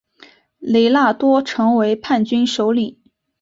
[0.57, 2.99] 雷纳多成为叛军首领。